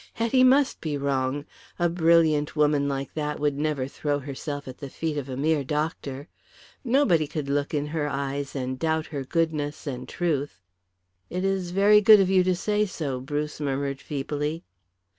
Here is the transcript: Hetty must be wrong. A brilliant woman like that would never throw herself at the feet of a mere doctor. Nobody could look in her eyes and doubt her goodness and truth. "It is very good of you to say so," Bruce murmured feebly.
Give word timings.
Hetty 0.15 0.43
must 0.43 0.81
be 0.81 0.97
wrong. 0.97 1.45
A 1.77 1.87
brilliant 1.87 2.55
woman 2.55 2.89
like 2.89 3.13
that 3.13 3.39
would 3.39 3.59
never 3.59 3.87
throw 3.87 4.17
herself 4.17 4.67
at 4.67 4.79
the 4.79 4.89
feet 4.89 5.15
of 5.15 5.29
a 5.29 5.37
mere 5.37 5.63
doctor. 5.63 6.27
Nobody 6.83 7.27
could 7.27 7.47
look 7.47 7.71
in 7.71 7.85
her 7.85 8.07
eyes 8.09 8.55
and 8.55 8.79
doubt 8.79 9.05
her 9.05 9.23
goodness 9.23 9.85
and 9.85 10.09
truth. 10.09 10.59
"It 11.29 11.45
is 11.45 11.69
very 11.69 12.01
good 12.01 12.19
of 12.19 12.31
you 12.31 12.43
to 12.45 12.55
say 12.55 12.87
so," 12.87 13.19
Bruce 13.21 13.59
murmured 13.59 14.01
feebly. 14.01 14.63